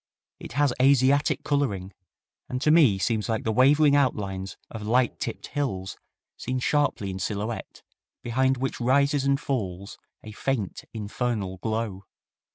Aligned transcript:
It 0.39 0.53
has 0.53 0.73
Asiatic 0.81 1.43
coloring, 1.43 1.93
and 2.49 2.59
to 2.63 2.71
me 2.71 2.97
seems 2.97 3.29
like 3.29 3.43
the 3.43 3.51
wavering 3.51 3.95
outlines 3.95 4.57
of 4.71 4.81
light 4.81 5.19
tipped 5.19 5.45
hills 5.49 5.95
seen 6.37 6.57
sharply 6.57 7.11
en 7.11 7.19
silhouette, 7.19 7.83
behind 8.23 8.57
which 8.57 8.81
rises 8.81 9.25
and 9.25 9.39
falls 9.39 9.99
a 10.23 10.31
faint, 10.31 10.85
infernal 10.91 11.57
glow. 11.57 12.05